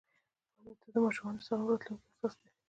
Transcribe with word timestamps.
•واده 0.63 0.87
د 0.93 0.95
ماشومانو 1.05 1.39
د 1.41 1.45
سالم 1.47 1.65
راتلونکي 1.69 2.05
اساس 2.09 2.33
دی. 2.41 2.47